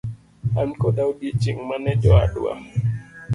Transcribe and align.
An 0.59 0.69
koda 0.81 1.03
odiochieng' 1.09 1.65
mane 1.69 1.91
jowadwa. 2.01 2.53